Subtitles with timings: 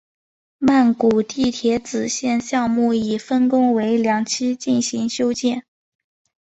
[0.57, 5.63] 曼谷地铁紫线项目已分工为两期进行修建。